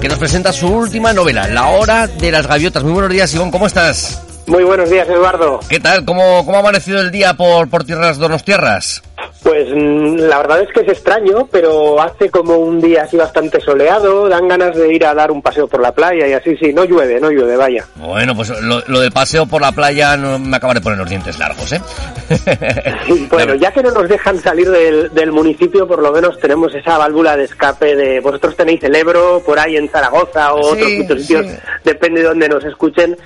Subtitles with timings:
[0.00, 2.84] que nos presenta su última novela, La Hora de las Gaviotas.
[2.84, 4.20] Muy buenos días, Ivonne, ¿cómo estás?
[4.46, 5.58] Muy buenos días, Eduardo.
[5.68, 6.04] ¿Qué tal?
[6.04, 9.02] ¿Cómo, cómo ha amanecido el día por, por tierras donostiarras?
[9.44, 13.60] Pues mm, la verdad es que es extraño, pero hace como un día así bastante
[13.60, 16.72] soleado, dan ganas de ir a dar un paseo por la playa y así, sí,
[16.72, 17.84] no llueve, no llueve, vaya.
[17.96, 21.10] Bueno, pues lo, lo del paseo por la playa no me acaba de poner los
[21.10, 21.80] dientes largos, ¿eh?
[23.28, 26.96] Bueno, ya que no nos dejan salir del, del municipio, por lo menos tenemos esa
[26.96, 28.20] válvula de escape de...
[28.20, 31.56] Vosotros tenéis el Ebro por ahí en Zaragoza o Sí, otros muchos sitios, sí.
[31.84, 33.16] depende de dónde nos escuchen.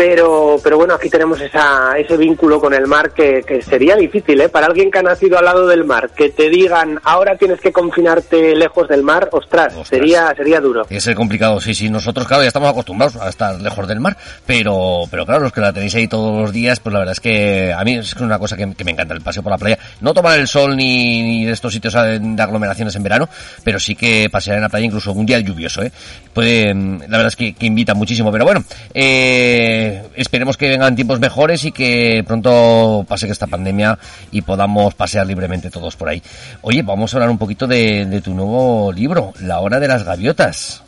[0.00, 4.40] Pero, pero bueno, aquí tenemos esa, ese vínculo con el mar que, que sería difícil,
[4.40, 4.48] ¿eh?
[4.48, 7.70] Para alguien que ha nacido al lado del mar, que te digan, ahora tienes que
[7.70, 9.88] confinarte lejos del mar, ostras, Ostras.
[9.88, 10.86] sería sería duro.
[10.88, 11.90] Es eh, complicado, sí, sí.
[11.90, 15.60] Nosotros, claro, ya estamos acostumbrados a estar lejos del mar, pero, pero claro, los que
[15.60, 18.38] la tenéis ahí todos los días, pues la verdad es que a mí es una
[18.38, 19.78] cosa que, que me encanta, el paseo por la playa.
[20.00, 23.28] No tomar el sol ni, ni de estos sitios de aglomeraciones en verano,
[23.64, 25.92] pero sí que pasear en la playa incluso un día lluvioso, ¿eh?
[26.32, 30.94] Puede, mm, la verdad es que, que invita muchísimo, pero bueno, eh, esperemos que vengan
[30.96, 33.98] tiempos mejores y que pronto pase que esta pandemia
[34.30, 36.22] y podamos pasear libremente todos por ahí.
[36.62, 40.04] Oye, vamos a hablar un poquito de, de tu nuevo libro, La Hora de las
[40.04, 40.82] Gaviotas.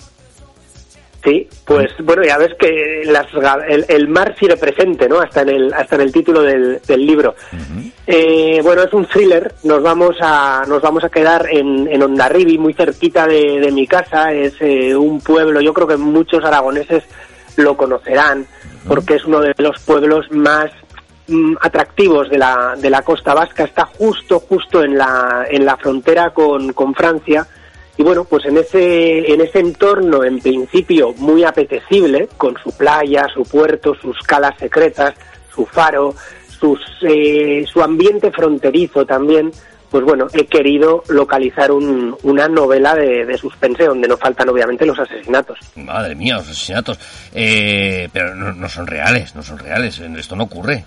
[1.24, 3.26] Sí, pues bueno, ya ves que las
[3.68, 5.20] el, el mar sigue presente, ¿no?
[5.20, 7.36] Hasta en el hasta en el título del, del libro.
[8.08, 9.54] Eh, bueno, es un thriller.
[9.62, 13.86] Nos vamos a nos vamos a quedar en, en Ondarribi, muy cerquita de, de mi
[13.86, 14.32] casa.
[14.32, 15.60] Es eh, un pueblo.
[15.60, 17.04] Yo creo que muchos aragoneses
[17.54, 18.44] lo conocerán
[18.86, 20.70] porque es uno de los pueblos más
[21.28, 23.64] mm, atractivos de la de la costa vasca.
[23.64, 27.46] Está justo justo en la en la frontera con, con Francia.
[27.96, 33.26] Y bueno, pues en ese, en ese entorno, en principio muy apetecible, con su playa,
[33.32, 35.14] su puerto, sus calas secretas,
[35.54, 36.14] su faro,
[36.48, 39.52] sus, eh, su ambiente fronterizo también,
[39.92, 44.84] pues bueno, he querido localizar un- una novela de, de suspense donde no faltan obviamente
[44.84, 45.58] los asesinatos.
[45.76, 46.98] Madre mía, los asesinatos.
[47.32, 50.00] Eh, pero no, no son reales, no son reales.
[50.00, 50.84] Esto no ocurre.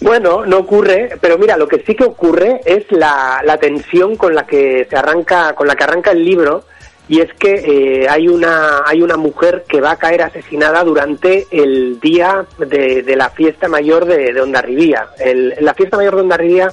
[0.00, 4.34] Bueno, no ocurre, pero mira, lo que sí que ocurre es la, la tensión con
[4.34, 6.64] la que se arranca, con la que arranca el libro,
[7.08, 7.54] y es que
[8.02, 13.02] eh, hay una hay una mujer que va a caer asesinada durante el día de,
[13.02, 15.06] de la fiesta mayor de, de Ondarribía.
[15.18, 16.68] El- la fiesta mayor de Ondarribía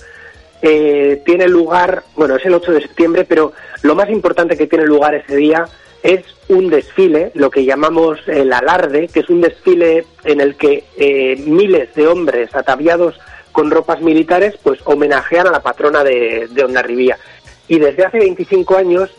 [0.62, 4.86] eh, tiene lugar, bueno, es el 8 de septiembre, pero lo más importante que tiene
[4.86, 5.66] lugar ese día
[6.04, 10.84] es un desfile, lo que llamamos el alarde, que es un desfile en el que
[10.98, 13.20] eh, miles de hombres ataviados
[13.52, 17.18] con ropas militares pues homenajean a la patrona de, de Hondarribía.
[17.68, 19.10] Y desde hace 25 años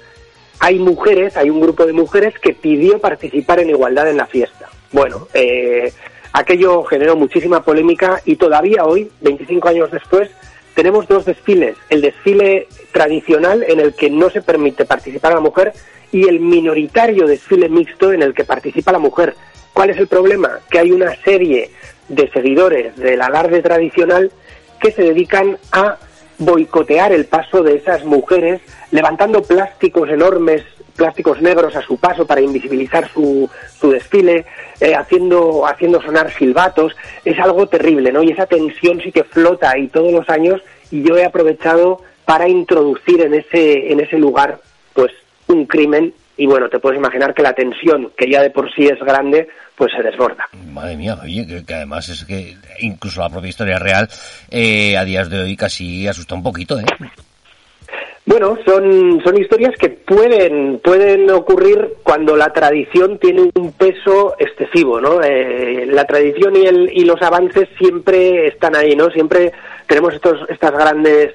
[0.61, 4.69] hay mujeres, hay un grupo de mujeres que pidió participar en igualdad en la fiesta.
[4.93, 5.93] Bueno, eh,
[6.33, 10.31] aquello generó muchísima polémica y todavía hoy, 25 años después,
[10.77, 11.75] tenemos dos desfiles.
[11.89, 15.73] El desfile tradicional en el que no se permite participar a la mujer
[16.13, 19.35] y el minoritario desfile mixto en el que participa la mujer.
[19.73, 20.61] ¿Cuál es el problema?
[20.71, 21.71] Que hay una serie
[22.09, 24.31] de seguidores del alarde tradicional
[24.79, 25.97] que se dedican a
[26.39, 28.61] boicotear el paso de esas mujeres,
[28.91, 30.63] levantando plásticos enormes,
[30.95, 33.49] plásticos negros a su paso para invisibilizar su,
[33.79, 34.47] su desfile,
[34.81, 36.97] eh, haciendo, haciendo sonar silbatos.
[37.25, 38.23] Es algo terrible, ¿no?
[38.23, 42.49] Y esa tensión sí que flota ahí todos los años y yo he aprovechado para
[42.49, 44.61] introducir en ese, en ese lugar,
[44.95, 45.13] pues,
[45.47, 48.87] un crimen y bueno, te puedes imaginar que la tensión, que ya de por sí
[48.87, 50.49] es grande, pues se desborda.
[50.73, 54.09] Madre mía, oye, que, que además es que incluso la propia historia real
[54.51, 56.85] eh, a días de hoy casi asusta un poquito, ¿eh?
[58.29, 65.01] Bueno, son, son historias que pueden, pueden ocurrir cuando la tradición tiene un peso excesivo,
[65.01, 65.23] ¿no?
[65.23, 69.11] Eh, la tradición y, el, y los avances siempre están ahí, ¿no?
[69.11, 69.53] Siempre
[69.87, 71.35] tenemos estos, estas grandes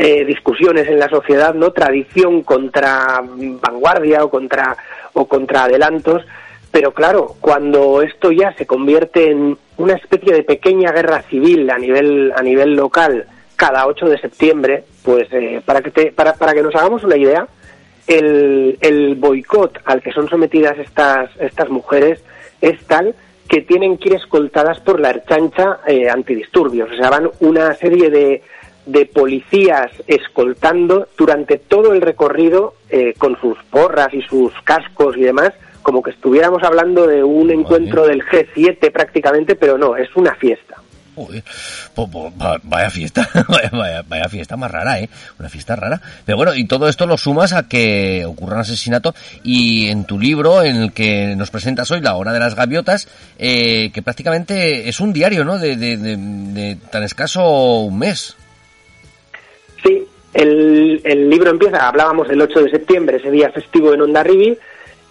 [0.00, 1.72] eh, discusiones en la sociedad, ¿no?
[1.72, 4.76] Tradición contra vanguardia o contra,
[5.12, 6.24] o contra adelantos,
[6.70, 11.78] pero claro, cuando esto ya se convierte en una especie de pequeña guerra civil a
[11.78, 16.54] nivel, a nivel local, cada 8 de septiembre, pues eh, para, que te, para, para
[16.54, 17.48] que nos hagamos una idea,
[18.06, 22.22] el, el boicot al que son sometidas estas, estas mujeres
[22.60, 23.16] es tal
[23.48, 26.90] que tienen que ir escoltadas por la erchancha eh, antidisturbios.
[26.92, 28.42] O sea, van una serie de,
[28.88, 35.20] de policías escoltando durante todo el recorrido eh, con sus porras y sus cascos y
[35.20, 35.52] demás,
[35.82, 40.76] como que estuviéramos hablando de un encuentro del G7 prácticamente, pero no, es una fiesta.
[41.16, 41.42] Uy,
[42.62, 43.28] vaya fiesta,
[43.72, 45.10] vaya, vaya, fiesta más rara, ¿eh?
[45.38, 46.00] Una fiesta rara.
[46.24, 50.18] Pero bueno, y todo esto lo sumas a que ocurra un asesinato y en tu
[50.18, 53.08] libro, en el que nos presentas hoy, La Hora de las Gaviotas,
[53.38, 55.58] eh, que prácticamente es un diario, ¿no?
[55.58, 58.36] De, de, tan escaso un mes.
[59.82, 64.58] Sí, el, el libro empieza, hablábamos del 8 de septiembre, ese día festivo en Ondarribi,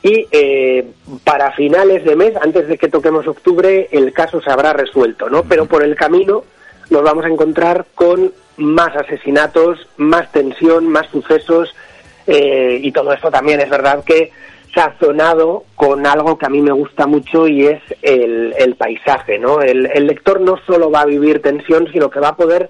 [0.04, 0.86] y eh,
[1.24, 5.44] para finales de mes, antes de que toquemos octubre, el caso se habrá resuelto, ¿no?
[5.44, 6.44] Pero por el camino
[6.90, 11.76] nos vamos a encontrar con más asesinatos, más tensión, más sucesos
[12.26, 14.32] eh, y todo eso también es verdad que
[14.74, 19.62] sazonado con algo que a mí me gusta mucho y es el, el paisaje, ¿no?
[19.62, 22.70] El, el, lector no solo va a vivir tensión, sino que va a poder